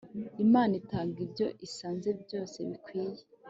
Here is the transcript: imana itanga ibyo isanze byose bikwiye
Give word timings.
imana 0.45 0.73
itanga 0.81 1.15
ibyo 1.25 1.47
isanze 1.67 2.09
byose 2.21 2.57
bikwiye 2.69 3.21